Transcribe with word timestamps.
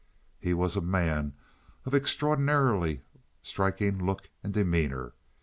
He 0.39 0.55
was 0.55 0.75
a 0.75 0.81
man 0.81 1.35
of 1.85 1.93
extraordinarily 1.93 3.03
striking 3.43 4.03
look 4.03 4.31
and 4.43 4.51
demeanor. 4.51 5.13